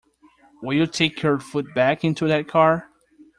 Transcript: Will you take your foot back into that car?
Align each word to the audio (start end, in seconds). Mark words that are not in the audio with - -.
Will 0.63 0.73
you 0.73 0.87
take 0.87 1.21
your 1.21 1.37
foot 1.37 1.75
back 1.75 2.03
into 2.03 2.27
that 2.27 2.47
car? 2.47 2.89